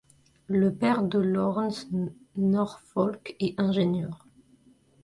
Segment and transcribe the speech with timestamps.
[0.47, 1.87] Le père de Lawrence
[2.35, 4.25] Norfolk est ingénieur.